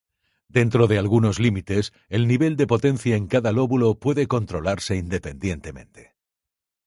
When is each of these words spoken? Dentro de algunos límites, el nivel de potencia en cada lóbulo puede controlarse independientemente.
Dentro 0.47 0.87
de 0.87 0.97
algunos 0.97 1.37
límites, 1.39 1.93
el 2.09 2.27
nivel 2.27 2.55
de 2.55 2.65
potencia 2.65 3.15
en 3.15 3.27
cada 3.27 3.51
lóbulo 3.51 3.99
puede 3.99 4.25
controlarse 4.27 4.95
independientemente. 4.95 6.15